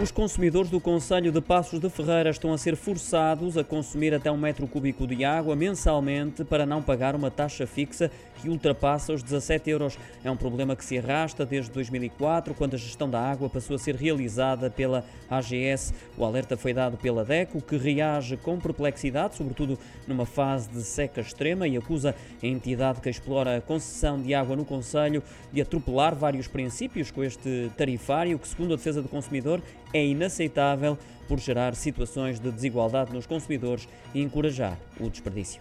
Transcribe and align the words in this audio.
Os 0.00 0.12
consumidores 0.12 0.70
do 0.70 0.78
Conselho 0.78 1.32
de 1.32 1.40
Passos 1.40 1.80
de 1.80 1.90
Ferreira 1.90 2.30
estão 2.30 2.52
a 2.52 2.58
ser 2.58 2.76
forçados 2.76 3.58
a 3.58 3.64
consumir 3.64 4.14
até 4.14 4.30
um 4.30 4.36
metro 4.36 4.64
cúbico 4.68 5.08
de 5.08 5.24
água 5.24 5.56
mensalmente 5.56 6.44
para 6.44 6.64
não 6.64 6.80
pagar 6.80 7.16
uma 7.16 7.32
taxa 7.32 7.66
fixa 7.66 8.08
que 8.40 8.48
ultrapassa 8.48 9.12
os 9.12 9.24
17 9.24 9.68
euros. 9.68 9.98
É 10.22 10.30
um 10.30 10.36
problema 10.36 10.76
que 10.76 10.84
se 10.84 10.96
arrasta 10.96 11.44
desde 11.44 11.72
2004, 11.72 12.54
quando 12.54 12.74
a 12.74 12.78
gestão 12.78 13.10
da 13.10 13.20
água 13.20 13.50
passou 13.50 13.74
a 13.74 13.78
ser 13.78 13.96
realizada 13.96 14.70
pela 14.70 15.04
AGS. 15.28 15.92
O 16.16 16.24
alerta 16.24 16.56
foi 16.56 16.72
dado 16.72 16.96
pela 16.96 17.24
DECO, 17.24 17.60
que 17.60 17.76
reage 17.76 18.36
com 18.36 18.56
perplexidade, 18.56 19.34
sobretudo 19.34 19.76
numa 20.06 20.24
fase 20.24 20.68
de 20.68 20.82
seca 20.82 21.20
extrema, 21.20 21.66
e 21.66 21.76
acusa 21.76 22.14
a 22.40 22.46
entidade 22.46 23.00
que 23.00 23.10
explora 23.10 23.56
a 23.56 23.60
concessão 23.60 24.22
de 24.22 24.32
água 24.32 24.54
no 24.54 24.64
Conselho 24.64 25.24
de 25.52 25.60
atropelar 25.60 26.14
vários 26.14 26.46
princípios 26.46 27.10
com 27.10 27.24
este 27.24 27.68
tarifário, 27.76 28.38
que, 28.38 28.46
segundo 28.46 28.74
a 28.74 28.76
defesa 28.76 29.02
do 29.02 29.08
consumidor, 29.08 29.60
é 29.92 30.04
inaceitável 30.06 30.98
por 31.28 31.38
gerar 31.38 31.74
situações 31.74 32.40
de 32.40 32.50
desigualdade 32.50 33.12
nos 33.12 33.26
consumidores 33.26 33.88
e 34.14 34.22
encorajar 34.22 34.78
o 34.98 35.10
desperdício. 35.10 35.60